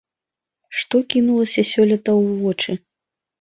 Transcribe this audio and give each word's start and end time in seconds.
Што 0.83 1.01
кінулася 1.15 1.61
сёлета 1.73 2.11
ў 2.23 2.33
вочы? 2.47 2.71